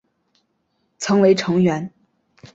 [0.97, 1.93] 曾为成员。